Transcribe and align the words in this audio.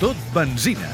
tot 0.00 0.16
benzina. 0.32 0.88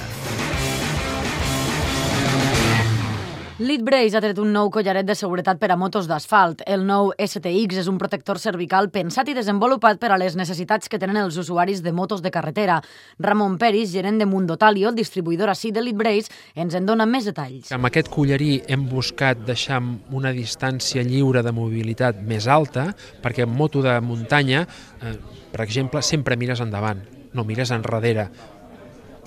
Leadbrace 3.56 4.18
ha 4.18 4.20
tret 4.20 4.36
un 4.42 4.50
nou 4.52 4.66
collaret 4.74 5.06
de 5.06 5.14
seguretat 5.16 5.60
per 5.62 5.70
a 5.70 5.76
motos 5.78 6.08
d'asfalt. 6.10 6.64
El 6.66 6.82
nou 6.84 7.12
STX 7.14 7.78
és 7.80 7.86
un 7.88 8.00
protector 8.02 8.40
cervical 8.42 8.90
pensat 8.90 9.30
i 9.30 9.36
desenvolupat 9.38 10.00
per 10.02 10.10
a 10.10 10.18
les 10.18 10.34
necessitats 10.36 10.90
que 10.90 10.98
tenen 10.98 11.20
els 11.22 11.38
usuaris 11.38 11.84
de 11.84 11.92
motos 11.94 12.20
de 12.20 12.32
carretera. 12.34 12.80
Ramon 13.22 13.54
Peris, 13.62 13.92
gerent 13.94 14.18
de 14.18 14.26
Mundotalio, 14.26 14.90
distribuïdora 14.92 15.54
sí 15.54 15.70
de 15.70 15.86
Leadbrace, 15.86 16.34
ens 16.58 16.74
en 16.74 16.90
dona 16.90 17.06
més 17.06 17.30
detalls. 17.30 17.70
Amb 17.72 17.86
aquest 17.86 18.10
collarí 18.10 18.58
hem 18.66 18.88
buscat 18.90 19.46
deixar 19.46 19.78
una 20.10 20.34
distància 20.34 21.06
lliure 21.06 21.46
de 21.46 21.54
mobilitat 21.54 22.18
més 22.26 22.50
alta, 22.50 22.90
perquè 23.22 23.46
en 23.46 23.54
moto 23.54 23.86
de 23.86 23.94
muntanya, 24.02 24.66
eh, 25.00 25.14
per 25.54 25.62
exemple, 25.64 26.02
sempre 26.02 26.36
mires 26.36 26.60
endavant, 26.60 27.06
no 27.32 27.44
mires 27.44 27.70
enrere 27.70 28.28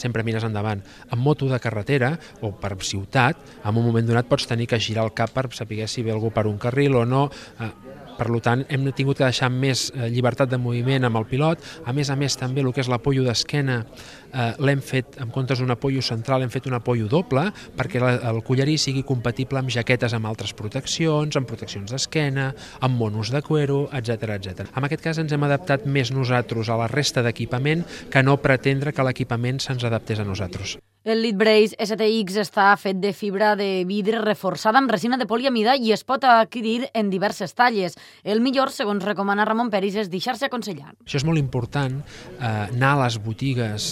sempre 0.02 0.24
mires 0.24 0.46
endavant. 0.48 0.82
En 1.12 1.20
moto 1.20 1.50
de 1.50 1.60
carretera 1.60 2.16
o 2.42 2.54
per 2.56 2.76
ciutat, 2.84 3.38
en 3.64 3.76
un 3.76 3.86
moment 3.86 4.08
donat 4.08 4.30
pots 4.30 4.48
tenir 4.48 4.68
que 4.68 4.80
girar 4.80 5.06
el 5.08 5.14
cap 5.14 5.34
per 5.36 5.50
saber 5.54 5.88
si 5.88 6.04
ve 6.04 6.12
algú 6.16 6.32
per 6.32 6.48
un 6.48 6.58
carril 6.58 6.96
o 6.96 7.06
no. 7.06 7.30
Eh, 7.60 7.72
per 8.20 8.28
tant, 8.44 8.66
hem 8.68 8.84
tingut 8.92 9.16
que 9.16 9.24
deixar 9.24 9.48
més 9.48 9.86
eh, 9.94 10.10
llibertat 10.12 10.50
de 10.52 10.60
moviment 10.60 11.08
amb 11.08 11.22
el 11.22 11.28
pilot. 11.30 11.64
A 11.88 11.94
més 11.96 12.10
a 12.12 12.18
més, 12.20 12.36
també 12.36 12.60
el 12.60 12.74
que 12.76 12.84
és 12.84 12.90
l'apollo 12.92 13.24
d'esquena 13.24 13.86
eh, 14.34 14.54
l'hem 14.60 14.82
fet, 14.82 15.18
en 15.22 15.32
comptes 15.34 15.60
d'un 15.60 15.72
apollo 15.74 16.02
central, 16.06 16.44
hem 16.44 16.52
fet 16.54 16.68
un 16.70 16.78
apollo 16.78 17.10
doble 17.12 17.48
perquè 17.78 18.02
el 18.02 18.42
collarí 18.46 18.78
sigui 18.82 19.04
compatible 19.08 19.62
amb 19.62 19.74
jaquetes 19.74 20.16
amb 20.16 20.30
altres 20.30 20.54
proteccions, 20.58 21.38
amb 21.38 21.50
proteccions 21.50 21.92
d'esquena, 21.92 22.52
amb 22.86 23.00
monos 23.00 23.34
de 23.34 23.42
cuero, 23.46 23.88
etc 23.94 24.36
etc. 24.38 24.70
En 24.76 24.88
aquest 24.88 25.06
cas 25.06 25.22
ens 25.22 25.34
hem 25.34 25.48
adaptat 25.48 25.88
més 25.88 26.14
nosaltres 26.16 26.70
a 26.70 26.78
la 26.80 26.90
resta 26.92 27.24
d'equipament 27.26 27.86
que 28.12 28.24
no 28.24 28.40
pretendre 28.42 28.94
que 28.94 29.06
l'equipament 29.06 29.62
se'ns 29.64 29.86
adaptés 29.88 30.20
a 30.20 30.28
nosaltres. 30.28 30.78
El 31.10 31.22
Lead 31.24 31.38
Brace 31.40 31.78
STX 31.80 32.36
està 32.42 32.74
fet 32.76 32.98
de 33.00 33.14
fibra 33.16 33.54
de 33.56 33.86
vidre 33.88 34.20
reforçada 34.20 34.82
amb 34.82 34.92
resina 34.92 35.16
de 35.18 35.26
poliamida 35.30 35.78
i 35.80 35.94
es 35.96 36.04
pot 36.04 36.26
adquirir 36.28 36.90
en 36.92 37.08
diverses 37.10 37.56
talles. 37.56 37.96
El 38.22 38.44
millor, 38.44 38.70
segons 38.76 39.06
recomana 39.08 39.46
Ramon 39.48 39.72
Peris, 39.72 39.96
és 39.96 40.12
deixar-se 40.12 40.50
aconsellar. 40.50 40.92
Això 41.06 41.22
és 41.22 41.26
molt 41.26 41.40
important, 41.40 42.02
eh, 42.36 42.50
anar 42.50 42.92
a 42.98 43.00
les 43.06 43.16
botigues 43.24 43.88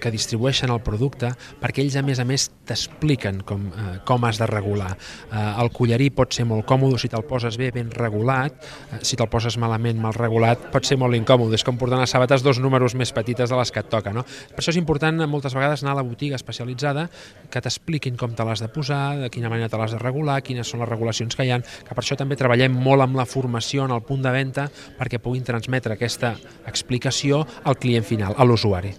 que 0.00 0.12
distribueixen 0.14 0.72
el 0.74 0.82
producte 0.84 1.30
perquè 1.60 1.82
ells, 1.84 1.96
a 1.96 2.04
més 2.06 2.20
a 2.20 2.26
més, 2.28 2.48
t'expliquen 2.68 3.42
com, 3.46 3.66
eh, 3.68 3.98
com 4.06 4.24
has 4.24 4.40
de 4.40 4.48
regular. 4.50 4.92
Eh, 5.30 5.62
el 5.62 5.70
collarí 5.74 6.10
pot 6.14 6.32
ser 6.34 6.46
molt 6.48 6.66
còmode 6.68 6.98
si 7.00 7.10
te'l 7.12 7.24
poses 7.28 7.58
bé, 7.60 7.70
ben 7.74 7.90
regulat. 7.90 8.56
Eh, 8.92 9.02
si 9.02 9.16
te'l 9.16 9.30
poses 9.30 9.56
malament, 9.60 10.00
mal 10.00 10.14
regulat, 10.16 10.70
pot 10.72 10.84
ser 10.84 10.98
molt 11.00 11.16
incòmode. 11.16 11.54
És 11.54 11.64
com 11.64 11.78
portar 11.78 12.00
les 12.00 12.10
sabates 12.10 12.42
dos 12.42 12.60
números 12.60 12.94
més 12.94 13.12
petites 13.12 13.50
de 13.50 13.56
les 13.56 13.72
que 13.72 13.80
et 13.80 13.90
toca. 13.90 14.12
No? 14.12 14.24
Per 14.24 14.62
això 14.62 14.72
és 14.74 14.80
important 14.80 15.24
moltes 15.28 15.54
vegades 15.54 15.82
anar 15.82 15.92
a 15.92 16.00
la 16.00 16.06
botiga 16.06 16.36
especialitzada 16.36 17.08
que 17.50 17.60
t'expliquin 17.60 18.16
com 18.16 18.34
te 18.34 18.44
l'has 18.44 18.60
de 18.60 18.68
posar, 18.68 19.18
de 19.18 19.30
quina 19.30 19.50
manera 19.52 19.68
te 19.68 19.80
l'has 19.80 19.94
de 19.94 20.02
regular, 20.02 20.40
quines 20.42 20.68
són 20.68 20.80
les 20.80 20.90
regulacions 20.90 21.36
que 21.36 21.46
hi 21.46 21.54
han, 21.54 21.62
que 21.62 21.94
per 21.94 22.02
això 22.02 22.18
també 22.18 22.38
treballem 22.40 22.74
molt 22.74 23.04
amb 23.04 23.16
la 23.16 23.26
formació 23.26 23.84
en 23.84 23.94
el 23.94 24.04
punt 24.06 24.22
de 24.24 24.34
venda 24.34 24.68
perquè 24.98 25.20
puguin 25.22 25.46
transmetre 25.46 25.94
aquesta 25.94 26.34
explicació 26.66 27.44
al 27.64 27.78
client 27.78 28.06
final, 28.06 28.34
a 28.36 28.44
l'usuari. 28.44 28.94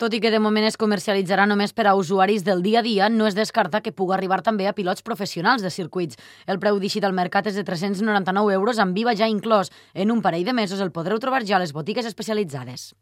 Tot 0.00 0.14
i 0.16 0.20
que 0.22 0.32
de 0.32 0.40
moment 0.42 0.64
es 0.66 0.78
comercialitzarà 0.80 1.44
només 1.46 1.74
per 1.76 1.86
a 1.86 1.94
usuaris 1.98 2.42
del 2.46 2.62
dia 2.64 2.80
a 2.80 2.86
dia, 2.86 3.10
no 3.12 3.28
es 3.28 3.36
descarta 3.38 3.82
que 3.84 3.92
pugui 3.92 4.16
arribar 4.16 4.40
també 4.42 4.66
a 4.66 4.74
pilots 4.74 5.04
professionals 5.06 5.62
de 5.62 5.70
circuits. 5.70 6.18
El 6.46 6.58
preu 6.62 6.80
d'eixit 6.82 7.04
al 7.06 7.14
mercat 7.14 7.46
és 7.52 7.60
de 7.60 7.64
399 7.68 8.56
euros 8.56 8.82
amb 8.82 8.98
viva 8.98 9.14
ja 9.14 9.30
inclòs. 9.30 9.70
En 9.94 10.10
un 10.10 10.24
parell 10.24 10.48
de 10.48 10.56
mesos 10.56 10.80
el 10.80 10.90
podreu 10.96 11.22
trobar 11.22 11.44
ja 11.46 11.60
a 11.60 11.62
les 11.62 11.76
botigues 11.76 12.08
especialitzades. 12.08 12.90